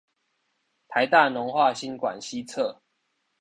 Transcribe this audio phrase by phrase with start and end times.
[0.87, 2.79] 臺大農化新館西側